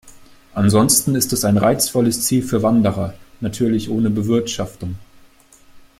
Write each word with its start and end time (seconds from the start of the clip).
Ansonsten 0.55 1.13
ist 1.13 1.31
es 1.31 1.45
ein 1.45 1.57
reizvolles 1.59 2.23
Ziel 2.25 2.41
für 2.41 2.63
Wanderer, 2.63 3.13
natürlich 3.39 3.87
ohne 3.91 4.09
Bewirtschaftung. 4.09 4.95